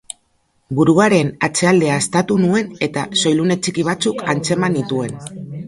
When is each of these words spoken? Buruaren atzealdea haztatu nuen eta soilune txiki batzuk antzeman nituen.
Buruaren 0.79 1.29
atzealdea 1.47 1.99
haztatu 1.99 2.39
nuen 2.47 2.73
eta 2.89 3.05
soilune 3.25 3.61
txiki 3.63 3.87
batzuk 3.93 4.27
antzeman 4.35 4.79
nituen. 4.81 5.17